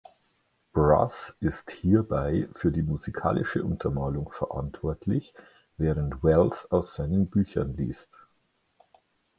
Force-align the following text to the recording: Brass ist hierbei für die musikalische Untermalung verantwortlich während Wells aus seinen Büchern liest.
Brass 0.73 1.35
ist 1.41 1.69
hierbei 1.69 2.49
für 2.55 2.71
die 2.71 2.81
musikalische 2.81 3.63
Untermalung 3.63 4.31
verantwortlich 4.31 5.31
während 5.77 6.23
Wells 6.23 6.71
aus 6.71 6.95
seinen 6.95 7.27
Büchern 7.29 7.77
liest. 7.77 8.09